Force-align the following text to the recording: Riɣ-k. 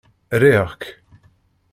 Riɣ-k. 0.41 0.83